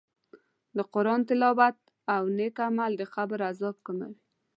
[0.77, 1.77] د قرآن تلاوت
[2.15, 4.17] او نېک عمل د قبر عذاب کموي.